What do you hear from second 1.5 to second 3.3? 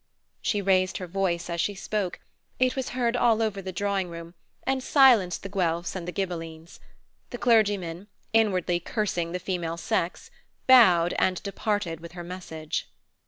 she spoke; it was heard